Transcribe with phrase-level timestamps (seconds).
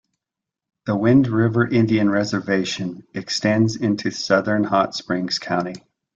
[0.87, 5.75] The Wind River Indian Reservation extends into southern Hot Springs County.